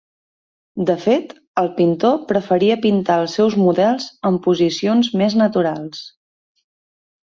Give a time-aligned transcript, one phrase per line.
[0.89, 6.07] De fet, el pintor preferia pintar els seus models en posicions més naturals.